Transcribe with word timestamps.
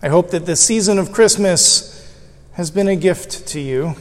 I 0.00 0.10
hope 0.10 0.30
that 0.30 0.46
this 0.46 0.64
season 0.64 0.96
of 1.00 1.10
Christmas 1.10 2.16
has 2.52 2.70
been 2.70 2.86
a 2.86 2.94
gift 2.94 3.48
to 3.48 3.58
you. 3.58 3.96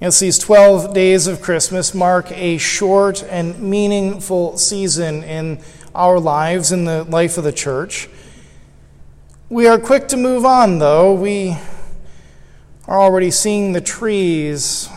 Yes, 0.00 0.20
these 0.20 0.38
12 0.38 0.94
days 0.94 1.26
of 1.26 1.42
Christmas 1.42 1.92
mark 1.92 2.30
a 2.30 2.56
short 2.56 3.24
and 3.24 3.58
meaningful 3.58 4.58
season 4.58 5.24
in 5.24 5.58
our 5.92 6.20
lives, 6.20 6.70
in 6.70 6.84
the 6.84 7.02
life 7.02 7.36
of 7.36 7.42
the 7.42 7.52
church. 7.52 8.08
We 9.48 9.66
are 9.66 9.76
quick 9.76 10.06
to 10.08 10.16
move 10.16 10.44
on, 10.44 10.78
though. 10.78 11.12
We 11.14 11.56
are 12.86 13.00
already 13.00 13.32
seeing 13.32 13.72
the 13.72 13.80
trees 13.80 14.88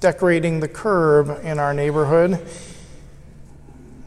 decorating 0.00 0.60
the 0.60 0.68
curb 0.68 1.44
in 1.44 1.58
our 1.58 1.74
neighborhood. 1.74 2.40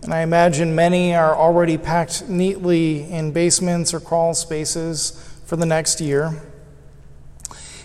And 0.04 0.14
I 0.14 0.22
imagine 0.22 0.76
many 0.76 1.16
are 1.16 1.34
already 1.34 1.78
packed 1.78 2.28
neatly 2.28 3.10
in 3.10 3.32
basements 3.32 3.94
or 3.94 4.02
crawl 4.02 4.34
spaces 4.34 5.12
for 5.46 5.56
the 5.56 5.66
next 5.66 6.02
year. 6.02 6.42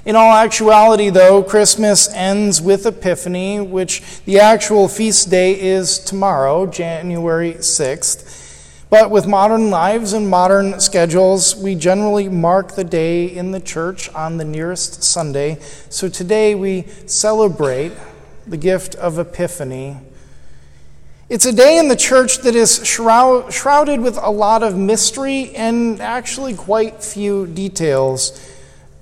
In 0.04 0.16
all 0.16 0.32
actuality, 0.32 1.10
though, 1.10 1.44
Christmas 1.44 2.08
ends 2.12 2.60
with 2.60 2.86
Epiphany, 2.86 3.60
which 3.60 4.02
the 4.24 4.40
actual 4.40 4.88
feast 4.88 5.30
day 5.30 5.60
is 5.60 5.98
tomorrow, 6.00 6.66
January 6.66 7.54
6th. 7.54 8.46
But 8.90 9.10
with 9.10 9.26
modern 9.26 9.70
lives 9.70 10.12
and 10.12 10.28
modern 10.28 10.80
schedules, 10.80 11.54
we 11.54 11.74
generally 11.74 12.28
mark 12.28 12.74
the 12.74 12.84
day 12.84 13.26
in 13.26 13.52
the 13.52 13.60
church 13.60 14.12
on 14.14 14.38
the 14.38 14.44
nearest 14.44 15.04
Sunday. 15.04 15.58
So 15.90 16.08
today 16.08 16.54
we 16.54 16.86
celebrate 17.06 17.92
the 18.46 18.56
gift 18.56 18.94
of 18.94 19.18
Epiphany. 19.18 19.98
It's 21.30 21.44
a 21.44 21.52
day 21.52 21.76
in 21.76 21.88
the 21.88 21.96
church 21.96 22.38
that 22.38 22.54
is 22.54 22.86
shroud, 22.86 23.52
shrouded 23.52 24.00
with 24.00 24.16
a 24.16 24.30
lot 24.30 24.62
of 24.62 24.78
mystery 24.78 25.54
and 25.54 26.00
actually 26.00 26.54
quite 26.54 27.04
few 27.04 27.46
details, 27.46 28.50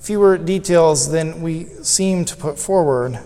fewer 0.01 0.37
details 0.37 1.09
than 1.09 1.41
we 1.41 1.67
seem 1.85 2.25
to 2.25 2.35
put 2.35 2.59
forward. 2.59 3.21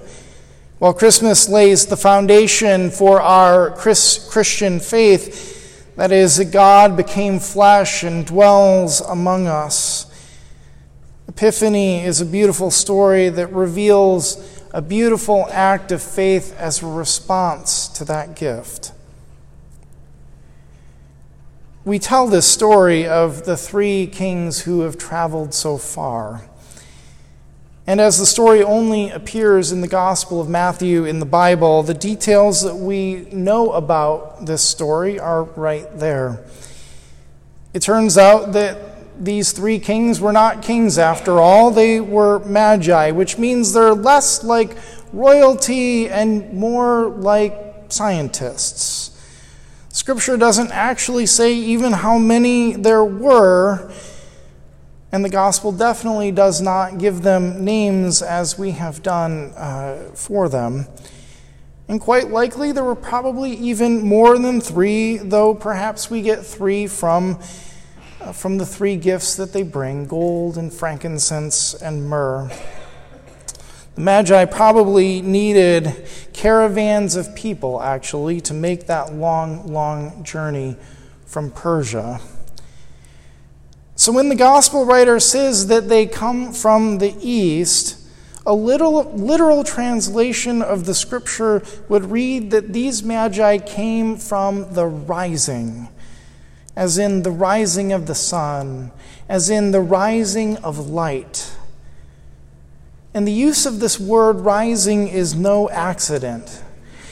While 0.81 0.93
Christmas 0.93 1.49
lays 1.49 1.87
the 1.87 1.97
foundation 1.97 2.91
for 2.91 3.23
our 3.23 3.71
Chris, 3.71 4.29
Christian 4.31 4.79
faith, 4.79 5.97
that 5.97 6.13
is, 6.13 6.37
that 6.37 6.53
God 6.53 6.95
became 6.95 7.39
flesh 7.39 8.03
and 8.03 8.27
dwells 8.27 9.01
among 9.01 9.47
us. 9.47 10.13
Epiphany 11.27 12.05
is 12.05 12.21
a 12.21 12.27
beautiful 12.27 12.71
story 12.71 13.31
that 13.31 13.51
reveals 13.51 14.60
a 14.73 14.81
beautiful 14.81 15.47
act 15.51 15.91
of 15.91 16.03
faith 16.03 16.55
as 16.57 16.83
a 16.83 16.87
response 16.87 17.89
to 17.89 18.05
that 18.05 18.37
gift. 18.37 18.93
We 21.85 21.99
tell 21.99 22.27
this 22.27 22.47
story 22.47 23.07
of 23.07 23.45
the 23.47 23.57
three 23.57 24.07
kings 24.07 24.61
who 24.61 24.81
have 24.83 24.99
traveled 24.99 25.55
so 25.55 25.79
far. 25.79 26.43
And 27.87 28.01
as 28.01 28.19
the 28.19 28.27
story 28.27 28.63
only 28.63 29.11
appears 29.11 29.73
in 29.73 29.81
the 29.81 29.89
Gospel 29.89 30.41
of 30.41 30.49
Matthew 30.49 31.05
in 31.05 31.19
the 31.19 31.27
Bible, 31.27 31.83
the 31.83 31.95
details 31.95 32.63
that 32.63 32.77
we 32.77 33.27
know 33.33 33.73
about 33.73 34.47
this 34.47 34.63
story 34.63 35.19
are 35.19 35.43
right 35.43 35.89
there. 35.99 36.45
It 37.73 37.83
turns 37.83 38.19
out 38.19 38.53
that 38.53 38.90
these 39.21 39.53
three 39.53 39.79
kings 39.79 40.21
were 40.21 40.33
not 40.33 40.63
kings 40.63 40.99
after 40.99 41.39
all, 41.41 41.71
they 41.71 42.01
were 42.01 42.39
magi, 42.41 43.11
which 43.11 43.39
means 43.39 43.73
they're 43.73 43.95
less 43.95 44.43
like 44.43 44.77
royalty 45.13 46.09
and 46.09 46.53
more 46.53 47.11
like 47.11 47.55
scientists. 47.91 49.11
Scripture 49.91 50.37
doesn't 50.37 50.71
actually 50.71 51.27
say 51.27 51.53
even 51.53 51.93
how 51.93 52.17
many 52.17 52.73
there 52.73 53.05
were. 53.05 53.93
And 55.13 55.25
the 55.25 55.29
gospel 55.29 55.73
definitely 55.73 56.31
does 56.31 56.61
not 56.61 56.99
give 56.99 57.23
them 57.23 57.65
names 57.65 58.23
as 58.23 58.57
we 58.57 58.71
have 58.71 59.03
done 59.03 59.53
uh, 59.57 60.11
for 60.15 60.49
them. 60.49 60.87
And 61.89 62.01
quite 62.01 62.31
likely 62.31 62.71
there 62.71 62.85
were 62.85 62.95
probably 62.95 63.51
even 63.51 64.07
more 64.07 64.39
than 64.39 64.61
three, 64.61 65.17
though 65.17 65.53
perhaps 65.53 66.09
we 66.09 66.23
get 66.23 66.47
three 66.47 66.87
from, 66.87 67.41
Uh, 68.21 68.33
from 68.33 68.59
the 68.59 68.67
three 68.67 68.97
gifts 68.97 69.35
that 69.37 69.55
they 69.55 69.63
bring 69.63 70.05
gold 70.05 70.59
and 70.59 70.71
frankincense 70.71 71.73
and 71.73 72.07
myrrh. 72.07 72.51
The 73.95 74.01
Magi 74.03 74.45
probably 74.45 75.23
needed 75.23 76.07
caravans 76.35 77.17
of 77.17 77.35
people, 77.35 77.81
actually, 77.81 78.43
to 78.43 78.53
make 78.53 78.87
that 78.89 79.15
long, 79.15 79.73
long 79.73 80.23
journey 80.23 80.77
from 81.25 81.51
Persia. 81.51 82.21
So 83.97 84.13
when 84.13 84.29
the 84.29 84.35
gospel 84.35 84.85
writer 84.85 85.19
says 85.19 85.69
that 85.69 85.89
they 85.89 86.05
come 86.05 86.53
from 86.53 86.99
the 86.99 87.17
east, 87.21 87.97
a 88.45 88.53
little 88.55 89.05
literal 89.15 89.65
translation 89.65 90.61
of 90.61 90.85
the 90.85 90.95
scripture 90.95 91.63
would 91.89 92.11
read 92.11 92.51
that 92.51 92.75
these 92.75 93.03
magi 93.03 93.57
came 93.57 94.19
from 94.19 94.75
the 94.75 94.87
rising, 94.87 95.89
as 96.77 96.99
in 96.99 97.23
the 97.23 97.31
rising 97.31 97.93
of 97.93 98.07
the 98.07 98.15
sun, 98.15 98.93
as 99.29 99.51
in 99.51 99.71
the 99.71 99.81
rising 99.81 100.57
of 100.59 100.89
light. 100.89 101.53
And 103.13 103.27
the 103.27 103.33
use 103.33 103.67
of 103.67 103.81
this 103.81 103.99
word 103.99 104.41
rising 104.41 105.09
is 105.09 105.35
no 105.35 105.69
accident. 105.71 106.63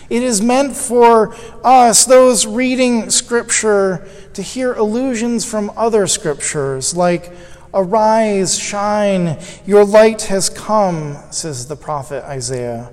It 0.09 0.23
is 0.23 0.41
meant 0.41 0.75
for 0.75 1.35
us, 1.63 2.05
those 2.05 2.47
reading 2.47 3.11
Scripture, 3.11 4.09
to 4.35 4.43
hear 4.43 4.73
allusions 4.73 5.45
from 5.45 5.71
other 5.77 6.07
Scriptures, 6.07 6.97
like, 6.97 7.33
Arise, 7.75 8.59
shine, 8.59 9.39
your 9.67 9.85
light 9.85 10.23
has 10.23 10.49
come, 10.49 11.19
says 11.31 11.67
the 11.67 11.77
prophet 11.77 12.25
Isaiah. 12.25 12.91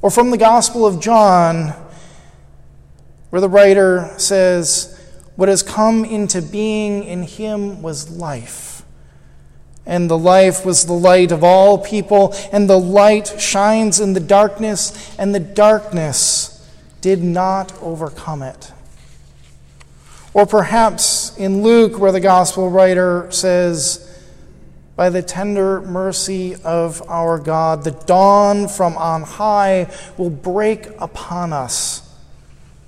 Or 0.00 0.10
from 0.10 0.30
the 0.30 0.38
Gospel 0.38 0.86
of 0.86 1.00
John, 1.00 1.74
where 3.28 3.40
the 3.40 3.48
writer 3.48 4.14
says, 4.16 4.99
What 5.36 5.48
has 5.48 5.62
come 5.62 6.04
into 6.04 6.42
being 6.42 7.04
in 7.04 7.22
him 7.22 7.82
was 7.82 8.10
life 8.10 8.70
and 9.86 10.08
the 10.08 10.18
life 10.18 10.64
was 10.64 10.86
the 10.86 10.92
light 10.92 11.32
of 11.32 11.42
all 11.42 11.76
people, 11.78 12.32
and 12.52 12.70
the 12.70 12.78
light 12.78 13.40
shines 13.40 13.98
in 13.98 14.12
the 14.12 14.20
darkness, 14.20 15.16
and 15.18 15.34
the 15.34 15.40
darkness 15.40 16.64
did 17.00 17.22
not 17.24 17.72
overcome 17.82 18.42
it. 18.42 18.72
Or 20.32 20.46
perhaps 20.46 21.36
in 21.36 21.62
Luke, 21.62 21.98
where 21.98 22.12
the 22.12 22.20
gospel 22.20 22.70
writer 22.70 23.26
says, 23.32 24.22
By 24.94 25.10
the 25.10 25.22
tender 25.22 25.80
mercy 25.80 26.54
of 26.62 27.02
our 27.08 27.38
God, 27.38 27.82
the 27.82 27.90
dawn 27.90 28.68
from 28.68 28.96
on 28.96 29.22
high 29.22 29.90
will 30.16 30.30
break 30.30 30.86
upon 31.00 31.52
us 31.52 32.09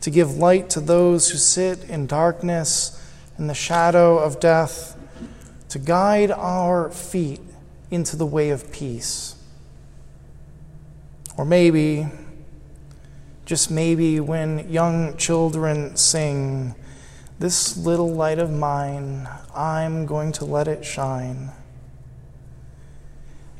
to 0.02 0.10
give 0.10 0.36
light 0.36 0.68
to 0.68 0.80
those 0.80 1.30
who 1.30 1.38
sit 1.38 1.84
in 1.84 2.06
darkness 2.06 3.00
and 3.38 3.48
the 3.48 3.54
shadow 3.54 4.18
of 4.18 4.40
death 4.40 4.98
to 5.68 5.78
guide 5.78 6.30
our 6.30 6.90
feet 6.90 7.40
into 7.90 8.16
the 8.16 8.26
way 8.26 8.50
of 8.50 8.70
peace. 8.72 9.36
Or 11.38 11.44
maybe, 11.44 12.08
just 13.46 13.70
maybe, 13.70 14.20
when 14.20 14.68
young 14.70 15.16
children 15.16 15.96
sing, 15.96 16.74
This 17.38 17.76
little 17.76 18.12
light 18.12 18.38
of 18.38 18.52
mine, 18.52 19.28
I'm 19.54 20.06
going 20.06 20.32
to 20.32 20.44
let 20.44 20.68
it 20.68 20.84
shine. 20.84 21.50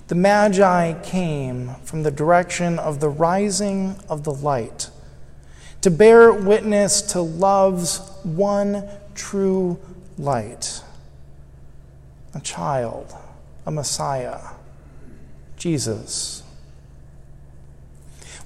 The 0.09 0.15
Magi 0.15 1.01
came 1.03 1.77
from 1.85 2.03
the 2.03 2.11
direction 2.11 2.79
of 2.79 3.01
the 3.01 3.09
rising 3.09 3.97
of 4.09 4.25
the 4.25 4.33
light 4.33 4.91
to 5.83 5.91
bear 5.91 6.33
witness 6.33 7.03
to 7.03 7.21
love's 7.21 7.99
one 8.23 8.89
true 9.15 9.79
light 10.19 10.83
a 12.35 12.41
child, 12.41 13.15
a 13.67 13.71
Messiah, 13.71 14.41
Jesus. 15.59 16.43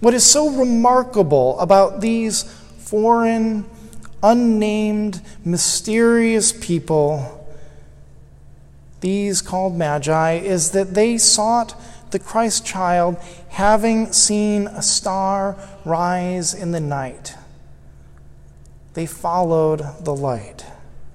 What 0.01 0.13
is 0.13 0.25
so 0.25 0.51
remarkable 0.51 1.59
about 1.61 2.01
these 2.01 2.43
foreign, 2.79 3.65
unnamed, 4.23 5.23
mysterious 5.45 6.53
people, 6.53 7.49
these 9.01 9.41
called 9.41 9.77
Magi, 9.77 10.33
is 10.33 10.73
that 10.73 10.95
they 10.95 11.17
sought 11.17 11.81
the 12.11 12.19
Christ 12.19 12.65
child 12.65 13.17
having 13.49 14.13
seen 14.13 14.67
a 14.67 14.83
star 14.83 15.57
rise 15.85 16.55
in 16.55 16.73
the 16.73 16.81
night. 16.81 17.35
They 18.95 19.07
followed 19.07 19.83
the 20.05 20.15
light, 20.15 20.65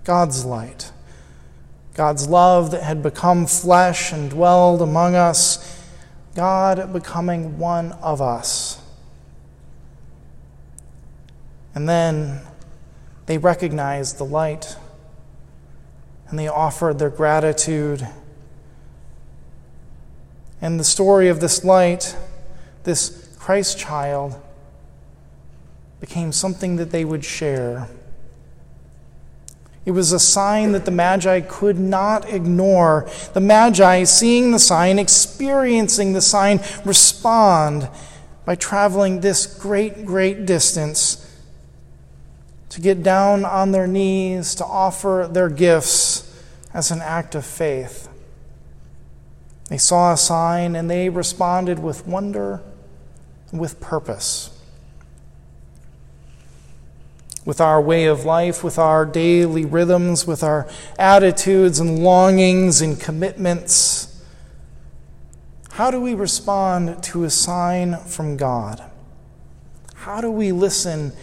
God's 0.04 0.46
light. 0.46 0.92
God's 1.94 2.28
love 2.28 2.72
that 2.72 2.84
had 2.84 3.04
become 3.04 3.46
flesh 3.46 4.14
and 4.14 4.30
dwelled 4.30 4.82
among 4.82 5.16
us, 5.16 5.84
God 6.36 6.94
becoming 6.94 7.58
one 7.58 7.92
of 7.94 8.22
us. 8.22 8.82
And 11.76 11.88
then 11.90 12.42
they 13.26 13.38
recognized 13.38 14.18
the 14.18 14.26
light. 14.26 14.76
and 16.32 16.40
they 16.40 16.48
offered 16.48 16.98
their 16.98 17.10
gratitude. 17.10 18.08
And 20.62 20.80
the 20.80 20.84
story 20.84 21.28
of 21.28 21.40
this 21.40 21.63
light, 21.63 22.16
this 22.84 23.36
Christ 23.40 23.80
child, 23.80 24.40
became 26.00 26.31
something 26.31 26.75
that 26.75 26.92
they 26.92 27.04
would 27.04 27.25
share. 27.25 27.88
It 29.84 29.92
was 29.92 30.12
a 30.12 30.19
sign 30.19 30.74
that 30.74 30.86
the 30.86 30.92
Magi 30.92 31.42
could 31.42 31.80
not 31.80 32.31
ignore. 32.31 33.10
The 33.34 33.40
Magi, 33.40 34.04
seeing 34.04 34.52
the 34.52 34.60
sign, 34.60 35.00
experiencing 35.00 36.13
the 36.13 36.22
sign, 36.22 36.60
respond 36.86 37.90
by 38.46 38.56
traveling 38.56 39.22
this 39.22 39.48
great, 39.48 40.06
great 40.06 40.46
distance 40.46 41.28
to 42.69 42.80
get 42.80 43.02
down 43.02 43.44
on 43.44 43.72
their 43.72 43.88
knees, 43.88 44.56
to 44.56 44.66
offer 44.66 45.28
their 45.31 45.50
gifts 45.50 46.28
as 46.74 46.92
an 46.92 47.02
act 47.02 47.34
of 47.34 47.46
faith. 47.46 48.07
They 49.71 49.77
saw 49.77 50.12
a 50.12 50.18
sign 50.18 50.75
and 50.75 50.89
they 50.91 51.07
responded 51.07 51.79
with 51.79 52.06
wonder 52.06 52.62
with 53.53 53.79
purpose 53.79 54.50
with 57.45 57.62
our 57.62 57.81
way 57.81 58.06
of 58.06 58.25
life, 58.25 58.63
with 58.63 58.77
our 58.77 59.06
daily 59.06 59.65
rhythms, 59.65 60.27
with 60.27 60.44
our 60.44 60.68
attitudes 61.00 61.79
and 61.79 62.03
longings 62.03 62.81
and 62.81 63.00
commitments. 63.00 64.21
How 65.71 65.89
do 65.89 66.01
we 66.01 66.13
respond 66.13 67.01
to 67.06 67.23
a 67.23 67.29
sign 67.29 67.97
from 67.97 68.35
God? 68.38 68.83
How 69.95 70.19
do 70.19 70.29
we 70.29 70.51
listen 70.51 71.13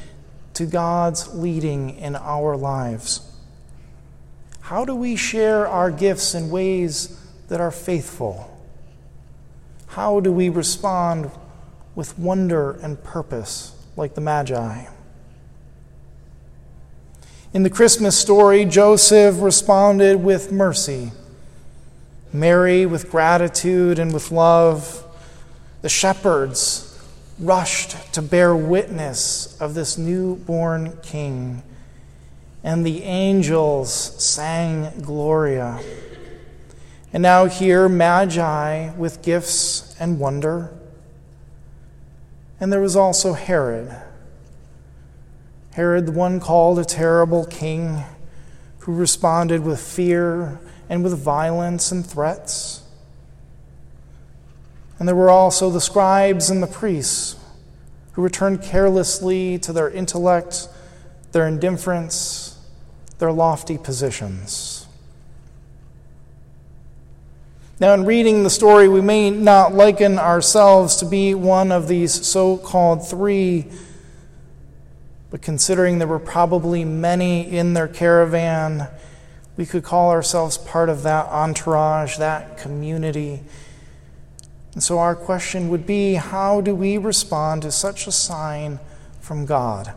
to 0.55 0.65
God's 0.67 1.35
leading 1.35 1.91
in 1.99 2.17
our 2.17 2.57
lives? 2.57 3.31
How 4.63 4.85
do 4.85 4.95
we 4.95 5.17
share 5.17 5.69
our 5.69 5.91
gifts 5.91 6.35
in 6.35 6.51
ways 6.51 7.15
that 7.49 7.61
are 7.61 7.71
faithful? 7.71 8.55
How 9.89 10.21
do 10.21 10.31
we 10.31 10.49
respond 10.49 11.31
with 11.95 12.19
wonder 12.19 12.73
and 12.83 13.03
purpose 13.03 13.75
like 13.97 14.15
the 14.15 14.21
Magi? 14.21 14.85
In 17.55 17.63
the 17.63 17.71
Christmas 17.71 18.17
story, 18.17 18.67
Joseph 18.67 19.41
responded 19.41 20.23
with 20.23 20.53
mercy, 20.53 21.13
Mary 22.31 22.85
with 22.85 23.11
gratitude 23.11 23.99
and 23.99 24.13
with 24.13 24.31
love. 24.31 25.03
The 25.81 25.89
shepherds 25.89 26.85
rushed 27.39 28.13
to 28.13 28.21
bear 28.21 28.55
witness 28.55 29.59
of 29.61 29.73
this 29.73 29.97
newborn 29.97 30.99
king, 31.03 31.63
and 32.63 32.85
the 32.85 33.03
angels 33.05 33.91
sang 34.23 34.93
Gloria. 35.01 35.81
And 37.13 37.23
now 37.23 37.47
here, 37.47 37.89
Magi 37.89 38.95
with 38.97 39.23
gifts 39.23 39.97
and 39.99 40.19
wonder. 40.19 40.73
And 42.61 42.73
there 42.73 42.81
was 42.81 42.97
also 42.97 43.33
Herod 43.33 43.97
Herod, 45.79 46.07
the 46.07 46.13
one 46.13 46.41
called 46.41 46.81
a 46.81 46.85
terrible 46.85 47.47
king, 47.47 48.03
who 48.81 48.93
responded 48.93 49.63
with 49.63 49.79
fear 49.81 50.59
and 50.89 51.05
with 51.05 51.17
violence 51.17 51.93
and 51.93 52.05
threats. 52.05 52.83
And 54.99 55.07
there 55.07 55.15
were 55.15 55.31
also 55.31 55.71
the 55.71 55.81
scribes 55.81 56.51
and 56.51 56.61
the 56.61 56.67
priests 56.67 57.37
who 58.13 58.23
returned 58.23 58.61
carelessly 58.61 59.59
to 59.61 59.73
their 59.73 59.89
intellect, 59.89 60.69
their 61.31 61.47
indifference, 61.47 62.59
their 63.19 63.31
lofty 63.31 63.79
positions. 63.79 64.78
Now, 67.81 67.95
in 67.95 68.05
reading 68.05 68.43
the 68.43 68.51
story, 68.51 68.89
we 68.89 69.01
may 69.01 69.31
not 69.31 69.73
liken 69.73 70.19
ourselves 70.19 70.97
to 70.97 71.07
be 71.07 71.35
one 71.35 71.71
of 71.71 71.87
these 71.87 72.27
so 72.27 72.57
called 72.57 73.09
three 73.09 73.67
but 75.31 75.43
considering 75.43 75.99
there 75.99 76.09
were 76.09 76.19
probably 76.19 76.85
many 76.85 77.51
in 77.51 77.75
their 77.75 77.89
caravan, 77.89 78.89
we 79.57 79.67
could 79.67 79.83
call 79.83 80.11
ourselves 80.11 80.57
part 80.57 80.89
of 80.89 81.03
that 81.03 81.27
entourage, 81.27 82.17
that 82.17 82.57
community. 82.57 83.43
And 84.73 84.83
so 84.83 84.99
our 84.99 85.15
question 85.15 85.69
would 85.69 85.87
be 85.87 86.15
how 86.15 86.61
do 86.61 86.75
we 86.75 86.97
respond 86.97 87.63
to 87.63 87.73
such 87.73 88.07
a 88.07 88.13
sign 88.13 88.79
from 89.21 89.45
God? 89.45 89.93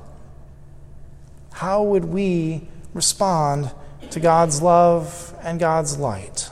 How 1.54 1.84
would 1.84 2.06
we 2.06 2.68
respond 2.94 3.72
to 4.10 4.20
God's 4.20 4.62
love 4.62 5.34
and 5.44 5.60
God's 5.60 5.98
light? 5.98 6.50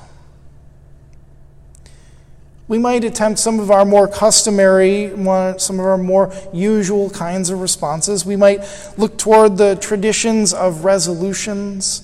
We 2.70 2.78
might 2.78 3.04
attempt 3.04 3.40
some 3.40 3.60
of 3.60 3.72
our 3.72 3.84
more 3.84 4.08
customary, 4.08 5.10
some 5.58 5.80
of 5.80 5.86
our 5.86 5.98
more 5.98 6.32
usual 6.54 7.10
kinds 7.10 7.50
of 7.50 7.62
responses. 7.62 8.28
We 8.28 8.36
might 8.36 8.60
look 8.96 9.18
toward 9.18 9.58
the 9.58 9.76
traditions 9.76 10.54
of 10.54 10.86
resolutions. 10.86 12.04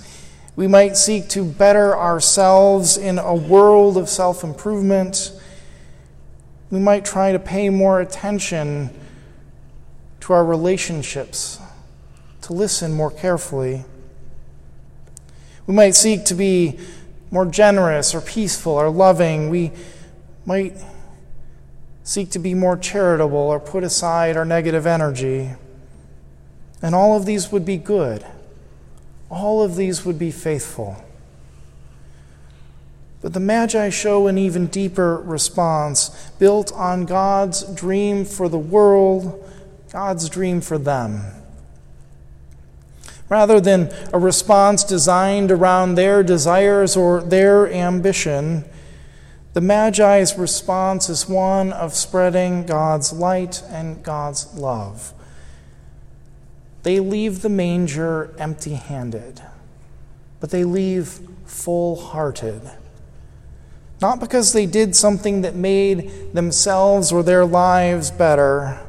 We 0.55 0.65
might 0.65 0.97
seek 0.97 1.29
to 1.29 1.45
better 1.45 1.95
ourselves 1.95 2.97
in 2.97 3.19
a 3.19 3.35
world 3.35 3.95
of 3.95 4.09
self 4.09 4.43
improvement. 4.43 5.33
We 6.71 6.79
might 6.79 7.05
try 7.05 7.31
to 7.31 7.37
pay 7.37 7.69
more 7.69 8.01
attention 8.01 8.89
to 10.21 10.33
our 10.33 10.43
relationships, 10.43 11.59
to 12.41 12.53
listen 12.53 12.91
more 12.91 13.11
carefully. 13.11 13.85
We 15.67 15.75
might 15.75 15.93
seek 15.93 16.25
to 16.25 16.33
be 16.33 16.79
more 17.29 17.45
generous 17.45 18.15
or 18.15 18.21
peaceful 18.21 18.71
or 18.71 18.89
loving. 18.89 19.51
We 19.51 19.71
might 20.45 20.77
seek 22.03 22.29
to 22.31 22.39
be 22.39 22.53
more 22.53 22.77
charitable 22.77 23.37
or 23.37 23.59
put 23.59 23.83
aside 23.83 24.37
our 24.37 24.45
negative 24.45 24.85
energy. 24.85 25.51
And 26.81 26.93
all 26.93 27.17
of 27.17 27.25
these 27.25 27.51
would 27.51 27.65
be 27.65 27.77
good. 27.77 28.25
All 29.29 29.63
of 29.63 29.75
these 29.75 30.05
would 30.05 30.19
be 30.19 30.29
faithful. 30.29 31.03
But 33.21 33.33
the 33.33 33.39
Magi 33.39 33.89
show 33.89 34.27
an 34.27 34.37
even 34.37 34.67
deeper 34.67 35.17
response, 35.17 36.09
built 36.37 36.71
on 36.73 37.05
God's 37.05 37.63
dream 37.73 38.23
for 38.23 38.47
the 38.47 38.59
world, 38.59 39.43
God's 39.91 40.29
dream 40.29 40.61
for 40.61 40.77
them. 40.77 41.23
Rather 43.27 43.59
than 43.59 43.91
a 44.13 44.19
response 44.19 44.83
designed 44.83 45.51
around 45.51 45.95
their 45.95 46.21
desires 46.21 46.95
or 46.95 47.23
their 47.23 47.67
ambition, 47.71 48.63
the 49.55 49.61
Magi's 49.61 50.37
response 50.37 51.07
is 51.07 51.29
one 51.29 51.71
of 51.71 51.93
spreading 51.93 52.65
God's 52.65 53.13
light 53.13 53.63
and 53.69 54.03
God's 54.03 54.53
love. 54.53 55.13
They 56.83 56.99
leave 56.99 57.41
the 57.41 57.47
manger 57.47 58.35
empty 58.37 58.73
handed, 58.73 59.41
but 60.41 60.49
they 60.49 60.65
leave 60.65 61.21
full 61.45 61.95
hearted. 61.95 62.69
Not 64.01 64.19
because 64.19 64.51
they 64.51 64.65
did 64.65 64.93
something 64.93 65.39
that 65.43 65.55
made 65.55 66.33
themselves 66.33 67.13
or 67.13 67.23
their 67.23 67.45
lives 67.45 68.11
better, 68.11 68.85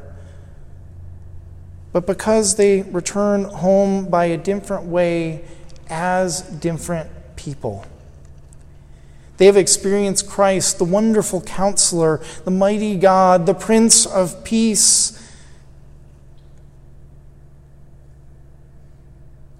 but 1.93 2.05
because 2.05 2.57
they 2.57 2.81
return 2.81 3.45
home 3.45 4.09
by 4.09 4.25
a 4.25 4.37
different 4.37 4.83
way 4.83 5.45
as 5.89 6.41
different 6.41 7.09
people. 7.37 7.85
They 9.37 9.45
have 9.45 9.57
experienced 9.57 10.27
Christ, 10.27 10.79
the 10.79 10.83
wonderful 10.83 11.41
counselor, 11.41 12.21
the 12.43 12.51
mighty 12.51 12.97
God, 12.97 13.45
the 13.45 13.53
Prince 13.53 14.05
of 14.05 14.43
Peace. 14.43 15.13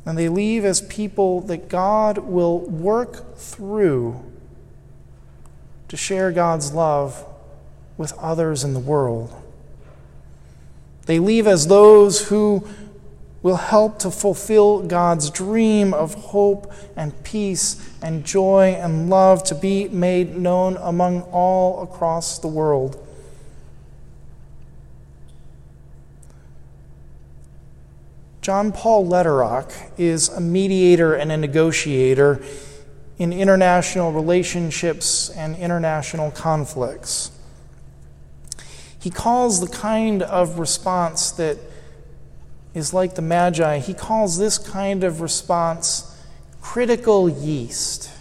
And 0.06 0.18
they 0.18 0.30
leave 0.30 0.66
as 0.66 0.82
people 0.82 1.42
that 1.42 1.70
God 1.70 2.18
will 2.18 2.60
work 2.60 3.38
through 3.38 4.24
to 5.90 5.98
share 5.98 6.32
God's 6.32 6.74
love 6.74 7.26
with 7.98 8.14
others 8.18 8.64
in 8.64 8.74
the 8.74 8.80
world. 8.80 9.34
They 11.06 11.20
leave 11.20 11.48
as 11.48 11.68
those 11.68 12.30
who 12.30 12.68
will 13.48 13.56
help 13.56 13.98
to 13.98 14.12
fulfill 14.12 14.82
God's 14.82 15.30
dream 15.30 15.94
of 15.94 16.14
hope 16.16 16.70
and 16.98 17.24
peace 17.24 17.82
and 18.02 18.26
joy 18.26 18.78
and 18.78 19.10
love 19.10 19.42
to 19.46 19.56
be 19.56 19.88
made 19.88 20.36
known 20.36 20.76
among 20.82 21.22
all 21.32 21.82
across 21.82 22.40
the 22.40 22.48
world. 22.50 23.02
John 28.42 28.74
Paul 28.74 29.08
Lederach 29.08 29.92
is 29.98 30.28
a 30.28 30.42
mediator 30.42 31.14
and 31.14 31.32
a 31.32 31.38
negotiator 31.38 32.44
in 33.18 33.32
international 33.32 34.12
relationships 34.12 35.30
and 35.30 35.56
international 35.56 36.32
conflicts. 36.32 37.32
He 39.00 39.10
calls 39.10 39.62
the 39.62 39.74
kind 39.74 40.22
of 40.22 40.60
response 40.60 41.32
that 41.32 41.58
is 42.78 42.94
like 42.94 43.16
the 43.16 43.22
Magi. 43.22 43.80
He 43.80 43.94
calls 43.94 44.38
this 44.38 44.58
kind 44.58 45.04
of 45.04 45.20
response 45.20 46.16
critical 46.62 47.28
yeast. 47.28 48.12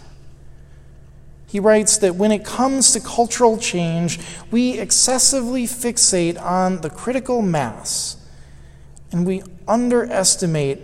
He 1.45 1.59
writes 1.59 1.97
that 1.99 2.15
when 2.15 2.31
it 2.31 2.43
comes 2.43 2.91
to 2.91 2.99
cultural 2.99 3.57
change, 3.57 4.19
we 4.51 4.79
excessively 4.79 5.65
fixate 5.65 6.41
on 6.41 6.81
the 6.81 6.89
critical 6.89 7.41
mass 7.41 8.17
and 9.11 9.25
we 9.25 9.43
underestimate 9.67 10.79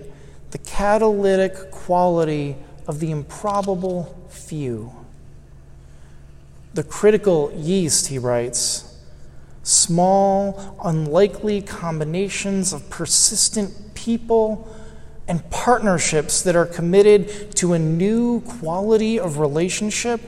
the 0.52 0.58
catalytic 0.60 1.72
quality 1.72 2.56
of 2.88 3.00
the 3.00 3.12
improbable 3.12 4.28
few. 4.30 4.94
The 6.76 6.84
critical 6.84 7.52
yeast, 7.56 8.08
he 8.08 8.20
writes, 8.20 8.93
small, 9.64 10.78
unlikely 10.84 11.62
combinations 11.62 12.74
of 12.74 12.90
persistent 12.90 13.96
people 13.96 14.68
and 15.28 15.50
partnerships 15.50 16.42
that 16.42 16.56
are 16.56 16.66
committed 16.66 17.56
to 17.56 17.74
a 17.74 17.80
new 17.80 18.42
quality 18.42 19.18
of 19.18 19.40
relationship 19.40 20.22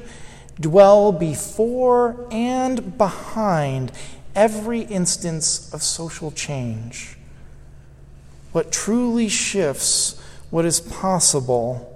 dwell 0.60 1.12
before 1.12 2.28
and 2.32 2.98
behind 2.98 3.92
every 4.34 4.82
instance 4.82 5.74
of 5.74 5.84
social 5.84 6.32
change. 6.32 7.18
What 8.54 8.72
truly 8.72 9.28
shifts 9.28 10.22
what 10.50 10.64
is 10.64 10.80
possible 10.80 11.92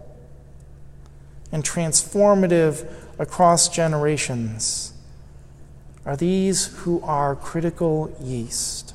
and 1.53 1.63
transformative 1.63 2.85
across 3.17 3.69
generations 3.69 4.93
are 6.05 6.15
these 6.15 6.67
who 6.79 7.01
are 7.01 7.35
critical 7.35 8.15
yeast. 8.21 8.93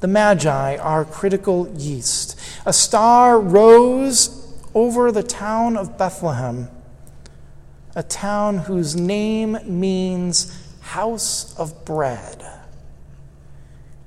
The 0.00 0.08
Magi 0.08 0.76
are 0.76 1.04
critical 1.04 1.68
yeast. 1.76 2.40
A 2.64 2.72
star 2.72 3.38
rose 3.38 4.54
over 4.74 5.12
the 5.12 5.22
town 5.22 5.76
of 5.76 5.98
Bethlehem 5.98 6.68
a 7.94 8.02
town 8.02 8.58
whose 8.58 8.94
name 8.94 9.58
means 9.64 10.56
house 10.80 11.58
of 11.58 11.84
bread. 11.84 12.44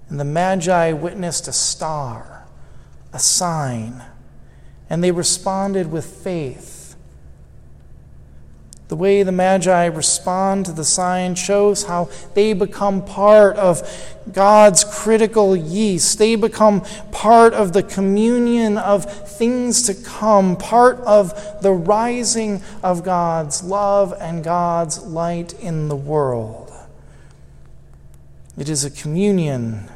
And 0.09 0.19
the 0.19 0.25
Magi 0.25 0.93
witnessed 0.93 1.47
a 1.47 1.53
star, 1.53 2.45
a 3.11 3.19
sign, 3.19 4.03
and 4.89 5.03
they 5.03 5.11
responded 5.11 5.91
with 5.91 6.05
faith 6.05 6.82
the 8.93 8.97
way 8.97 9.23
the 9.23 9.31
Magi 9.31 9.85
respond 9.85 10.67
to 10.67 10.71
the 10.71 10.83
sign 10.83 11.33
shows 11.33 11.85
how 11.85 12.07
they 12.35 12.53
become 12.53 13.03
part 13.03 13.57
of 13.57 13.81
God's 14.31 14.83
critical 14.83 15.55
yeast. 15.55 16.19
They 16.19 16.35
become 16.35 16.81
part 17.11 17.55
of 17.55 17.73
the 17.73 17.81
communion 17.81 18.77
of 18.77 19.05
things 19.27 19.81
to 19.87 19.95
come, 19.95 20.57
part 20.57 20.99
of 20.99 21.33
the 21.63 21.71
rising 21.71 22.61
of 22.83 23.03
God's 23.03 23.63
love 23.63 24.13
and 24.19 24.43
God's 24.43 25.01
light 25.01 25.53
in 25.53 25.87
the 25.87 25.95
world. 25.95 26.71
It 28.55 28.69
is 28.69 28.85
a 28.85 28.91
communion 28.91 29.89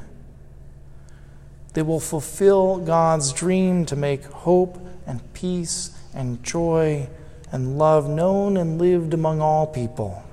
that 1.75 1.86
will 1.86 2.00
fulfill 2.00 2.80
God's 2.80 3.32
dream 3.32 3.86
to 3.86 3.96
make 3.96 4.24
hope 4.24 4.80
and 5.06 5.22
peace 5.36 5.92
and 6.16 6.44
joy 6.44 7.08
and 7.51 7.77
love 7.77 8.10
known 8.10 8.58
and 8.58 8.80
lived 8.80 9.13
among 9.13 9.42
all 9.42 9.68
people. 9.68 10.24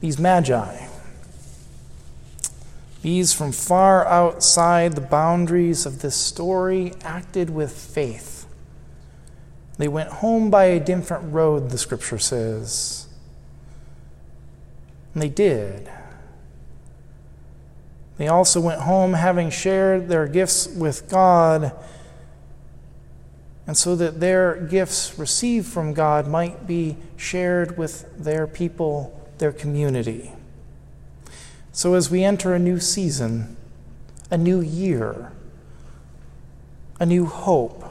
These 0.00 0.18
magi, 0.18 0.86
these 3.02 3.32
from 3.32 3.52
far 3.52 4.06
outside 4.06 4.94
the 4.94 5.00
boundaries 5.00 5.86
of 5.86 6.02
this 6.02 6.16
story, 6.16 6.92
acted 7.02 7.50
with 7.50 7.72
faith. 7.72 8.46
They 9.78 9.88
went 9.88 10.10
home 10.10 10.50
by 10.50 10.64
a 10.64 10.80
different 10.80 11.32
road, 11.32 11.70
the 11.70 11.78
scripture 11.78 12.18
says. 12.18 13.06
And 15.14 15.22
they 15.22 15.28
did. 15.28 15.90
They 18.18 18.28
also 18.28 18.60
went 18.60 18.82
home 18.82 19.14
having 19.14 19.48
shared 19.48 20.08
their 20.08 20.28
gifts 20.28 20.66
with 20.66 21.08
God 21.08 21.72
and 23.70 23.76
so 23.76 23.94
that 23.94 24.18
their 24.18 24.56
gifts 24.56 25.16
received 25.16 25.64
from 25.64 25.94
God 25.94 26.26
might 26.26 26.66
be 26.66 26.96
shared 27.16 27.78
with 27.78 28.04
their 28.18 28.48
people, 28.48 29.30
their 29.38 29.52
community. 29.52 30.32
So, 31.70 31.94
as 31.94 32.10
we 32.10 32.24
enter 32.24 32.52
a 32.52 32.58
new 32.58 32.80
season, 32.80 33.56
a 34.28 34.36
new 34.36 34.60
year, 34.60 35.30
a 36.98 37.06
new 37.06 37.26
hope, 37.26 37.84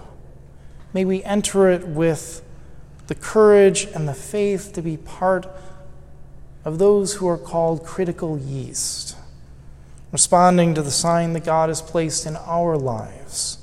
may 0.94 1.06
we 1.06 1.24
enter 1.24 1.70
it 1.70 1.88
with 1.88 2.42
the 3.08 3.16
courage 3.16 3.86
and 3.86 4.06
the 4.06 4.14
faith 4.14 4.74
to 4.74 4.82
be 4.82 4.98
part 4.98 5.48
of 6.66 6.78
those 6.78 7.14
who 7.14 7.28
are 7.30 7.38
called 7.38 7.86
critical 7.86 8.38
yeast, 8.38 9.16
responding 10.12 10.76
to 10.76 10.82
the 10.82 10.92
sign 10.92 11.32
that 11.32 11.46
God 11.46 11.70
has 11.70 11.82
placed 11.82 12.26
in 12.26 12.36
our 12.36 12.76
lives 12.76 13.59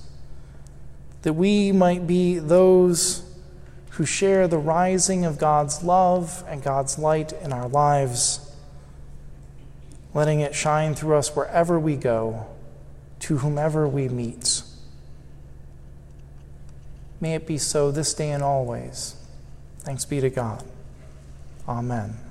that 1.26 1.32
we 1.32 1.72
might 1.72 2.06
be 2.06 2.38
those 2.38 3.28
who 3.90 4.06
share 4.06 4.46
the 4.46 4.58
rising 4.58 5.24
of 5.24 5.38
God's 5.38 5.82
love 5.82 6.44
and 6.46 6.62
God's 6.62 7.00
light 7.00 7.32
in 7.32 7.52
our 7.52 7.66
lives, 7.66 8.54
letting 10.14 10.38
it 10.38 10.54
shine 10.54 10.94
through 10.94 11.16
us 11.16 11.34
wherever 11.34 11.80
we 11.80 11.96
go, 11.96 12.46
to 13.18 13.38
whomever 13.38 13.88
we 13.88 14.08
meet. 14.08 14.62
May 17.20 17.34
it 17.34 17.44
be 17.44 17.58
so 17.58 17.90
this 17.90 18.14
day 18.14 18.30
and 18.30 18.44
always. 18.44 19.16
Thanks 19.80 20.04
be 20.04 20.20
to 20.20 20.30
God. 20.30 20.62
Amen. 21.68 22.25